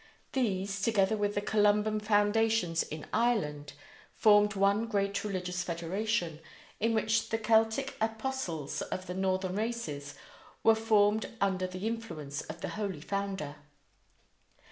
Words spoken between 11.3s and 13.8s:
under the influence of the holy founder.